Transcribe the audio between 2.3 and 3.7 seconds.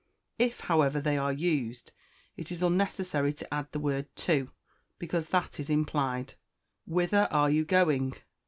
it is unnecessary to